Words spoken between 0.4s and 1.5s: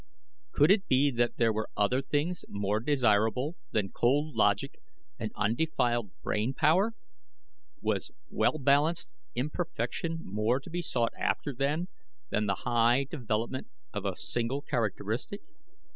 Could it be that